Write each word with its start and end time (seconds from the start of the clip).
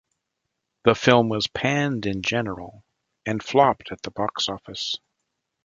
The 0.83 0.95
film 0.95 1.29
was 1.29 1.45
panned 1.47 2.07
in 2.07 2.23
general 2.23 2.83
and 3.27 3.43
flopped 3.43 3.91
at 3.91 4.01
the 4.01 4.09
box 4.09 4.49
office. 4.49 4.95